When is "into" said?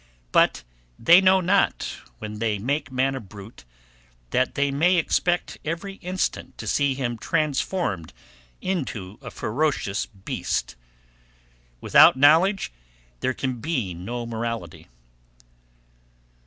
8.61-9.19